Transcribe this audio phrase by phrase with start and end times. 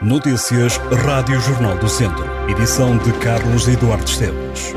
[0.00, 2.24] Notícias Rádio Jornal do Centro.
[2.48, 4.72] Edição de Carlos Eduardo Esteves.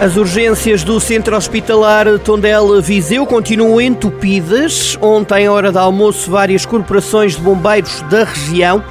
[0.00, 4.98] As urgências do Centro Hospitalar Tondela Viseu continuam entupidas.
[5.00, 8.82] Ontem, hora de almoço, várias corporações de bombeiros da região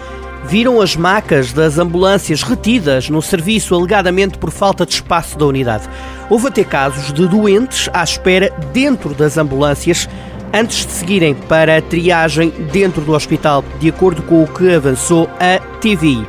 [0.46, 5.90] viram as macas das ambulâncias retidas no serviço alegadamente por falta de espaço da unidade.
[6.30, 10.08] Houve até casos de doentes à espera dentro das ambulâncias
[10.54, 15.28] antes de seguirem para a triagem dentro do hospital, de acordo com o que avançou
[15.40, 16.28] a TVI.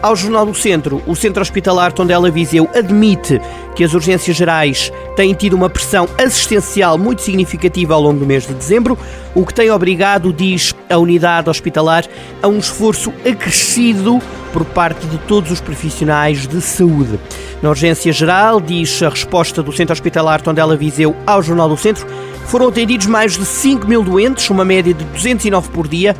[0.00, 3.40] Ao Jornal do Centro, o Centro Hospitalar Tondela Viseu admite
[3.74, 8.46] que as urgências gerais têm tido uma pressão assistencial muito significativa ao longo do mês
[8.46, 8.98] de dezembro,
[9.34, 12.04] o que tem obrigado, diz a unidade hospitalar,
[12.42, 14.20] a um esforço acrescido
[14.52, 17.18] por parte de todos os profissionais de saúde.
[17.62, 22.06] Na urgência geral, diz a resposta do Centro Hospitalar Tondela Viseu ao Jornal do Centro,
[22.46, 26.16] foram atendidos mais de 5 mil doentes, uma média de 209 por dia,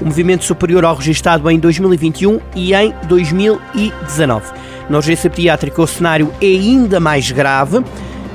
[0.00, 4.46] um movimento superior ao registado em 2021 e em 2019.
[4.88, 7.82] Na urgência pediátrica, o cenário é ainda mais grave.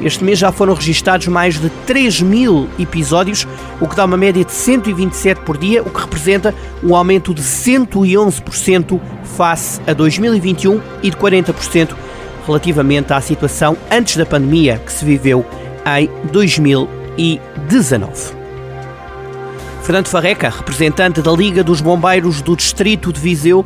[0.01, 3.47] Este mês já foram registados mais de 3 mil episódios,
[3.79, 7.43] o que dá uma média de 127 por dia, o que representa um aumento de
[7.43, 11.95] 111% face a 2021 e de 40%
[12.47, 15.45] relativamente à situação antes da pandemia que se viveu
[15.85, 16.09] em
[17.17, 18.41] 2019.
[19.83, 23.65] Fernando Farreca, representante da Liga dos Bombeiros do Distrito de Viseu,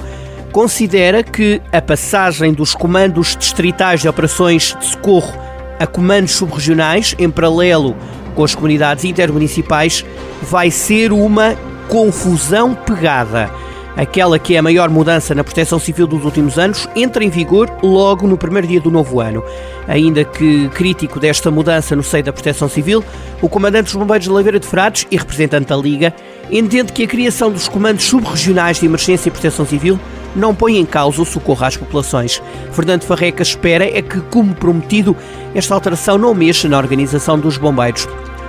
[0.52, 5.34] considera que a passagem dos comandos distritais de operações de socorro
[5.78, 7.96] a comandos subregionais, em paralelo
[8.34, 10.06] com as comunidades intermunicipais,
[10.42, 11.56] vai ser uma
[11.90, 13.52] confusão pegada.
[13.98, 17.72] Aquela que é a maior mudança na proteção civil dos últimos anos entra em vigor
[17.82, 19.42] logo no primeiro dia do novo ano.
[19.88, 23.04] Ainda que crítico desta mudança no seio da proteção civil,
[23.42, 26.14] o comandante dos Bombeiros de Oliveira de Frades e representante da Liga
[26.52, 29.98] entende que a criação dos comandos subregionais de emergência e proteção civil
[30.36, 32.42] não põe em causa o socorro às populações.
[32.74, 35.16] Fernando Farreca espera é que, como prometido,
[35.53, 38.06] esta alteração não mexa na organização dos bombeiros.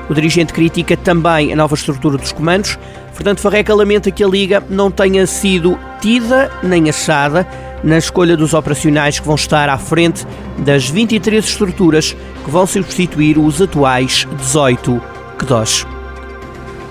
[0.09, 2.79] O dirigente critica também a nova estrutura dos comandos.
[3.17, 7.49] Fernando Farreca lamenta que a Liga não tenha sido tida nem achada
[7.83, 10.27] na escolha dos operacionais que vão estar à frente
[10.59, 15.03] das 23 estruturas que vão substituir os atuais 18
[15.39, 15.87] QDOS.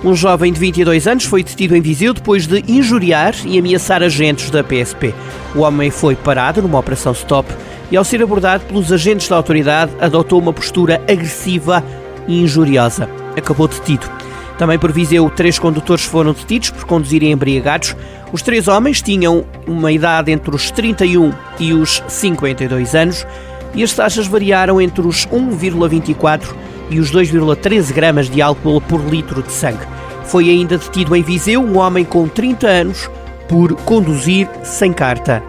[0.03, 4.49] Um jovem de 22 anos foi detido em Viseu depois de injuriar e ameaçar agentes
[4.49, 5.13] da PSP.
[5.53, 7.47] O homem foi parado numa operação stop
[7.91, 11.83] e, ao ser abordado pelos agentes da autoridade, adotou uma postura agressiva
[12.27, 13.07] e injuriosa.
[13.37, 14.09] Acabou detido.
[14.57, 17.95] Também por Viseu, três condutores foram detidos por conduzirem embriagados.
[18.31, 23.25] Os três homens tinham uma idade entre os 31 e os 52 anos
[23.73, 26.55] e as taxas variaram entre os 1,24
[26.89, 29.85] e os 2,13 gramas de álcool por litro de sangue.
[30.25, 33.09] Foi ainda detido em Viseu um homem com 30 anos
[33.47, 35.43] por conduzir sem carta.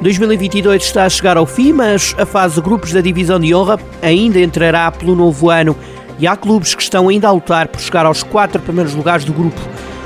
[0.00, 3.78] 2022 está a chegar ao fim, mas a fase de grupos da Divisão de Honra
[4.02, 5.76] ainda entrará pelo novo ano
[6.18, 9.32] e há clubes que estão ainda a lutar por chegar aos quatro primeiros lugares do
[9.32, 9.60] grupo.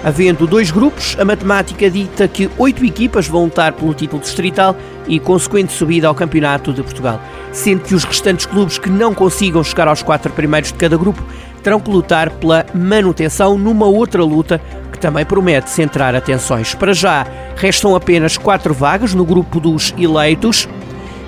[0.05, 4.77] Havendo dois grupos, a matemática dita que oito equipas vão lutar pelo título distrital
[5.09, 7.21] e consequente subida ao Campeonato de Portugal,
[7.53, 11.23] sendo que os restantes clubes que não consigam chegar aos quatro primeiros de cada grupo
[11.63, 14.61] terão que lutar pela manutenção numa outra luta
[14.93, 16.75] que também promete centrar atenções.
[16.75, 17.27] Para já,
[17.57, 20.69] restam apenas quatro vagas no grupo dos eleitos.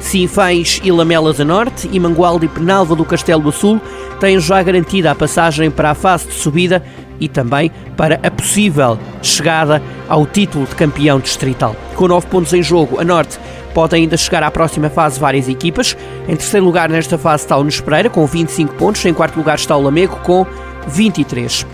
[0.01, 3.81] Sinfães e Lamelas a Norte e Mangualde e Penalva do Castelo do Sul
[4.19, 6.83] têm já garantida a passagem para a fase de subida
[7.21, 11.77] e também para a possível chegada ao título de campeão distrital.
[11.95, 13.39] Com nove pontos em jogo, a Norte
[13.75, 15.97] pode ainda chegar à próxima fase várias equipas.
[16.27, 19.77] Em terceiro lugar nesta fase está o Nunes com 25 pontos, em quarto lugar está
[19.77, 20.47] o Lamego com
[20.89, 21.67] 23.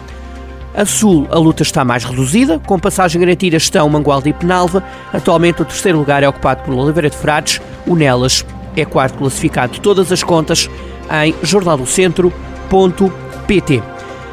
[0.75, 4.85] A Sul, a luta está mais reduzida, com passagem garantida estão Mangualde e Penalva.
[5.11, 8.45] Atualmente o terceiro lugar é ocupado por Oliveira de Frades, o Nelas
[8.77, 10.69] é quarto classificado todas as contas
[11.25, 13.83] em jornaldocentro.pt.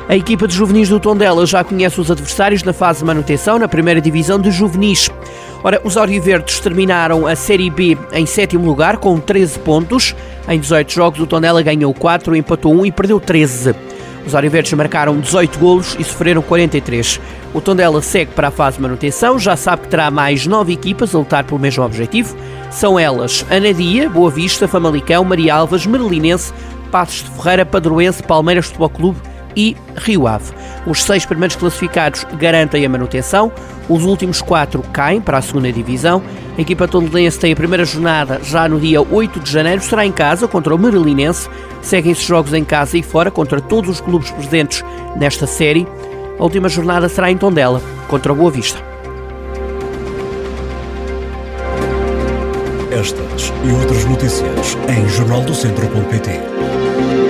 [0.09, 3.69] A equipa de juvenis do Tondela já conhece os adversários na fase de manutenção na
[3.69, 5.09] primeira divisão de juvenis.
[5.63, 10.13] Ora, os Auriverdes terminaram a Série B em sétimo lugar com 13 pontos.
[10.47, 13.73] Em 18 jogos, o Tondela ganhou 4, empatou 1 e perdeu 13.
[14.25, 17.19] Os Auriverdes marcaram 18 golos e sofreram 43.
[17.53, 21.13] O Tondela segue para a fase de manutenção, já sabe que terá mais 9 equipas
[21.13, 22.35] a lutar pelo mesmo objetivo.
[22.71, 26.53] São elas Anadia, Boa Vista, Famalicão, Maria Alves, Merlinense,
[26.91, 30.51] Passos de Ferreira, Padroense, Palmeiras Futebol Clube e Rio Ave.
[30.85, 33.51] Os seis primeiros classificados garantem a manutenção,
[33.89, 36.21] os últimos quatro caem para a segunda divisão.
[36.57, 40.11] A equipa tondelense tem a primeira jornada já no dia 8 de janeiro, será em
[40.11, 41.49] casa contra o Marilinense.
[41.81, 44.83] Seguem-se jogos em casa e fora contra todos os clubes presentes
[45.15, 45.87] nesta série.
[46.39, 48.81] A última jornada será em Tondela, contra o Boa Vista.
[52.91, 57.22] Estas e outras notícias em jornaldocentro.pt